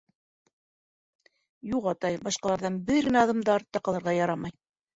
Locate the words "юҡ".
1.75-1.91